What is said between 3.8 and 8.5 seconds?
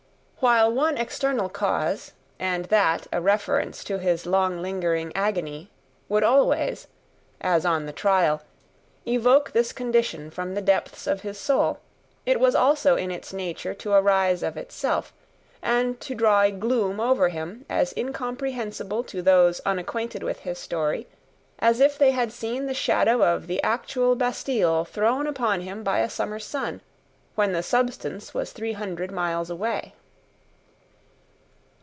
to his long lingering agony, would always as on the trial